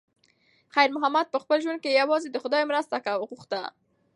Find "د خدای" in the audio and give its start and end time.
2.31-2.63